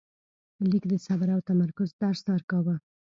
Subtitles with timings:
[0.69, 2.75] لیک د صبر او تمرکز درس ورکاوه.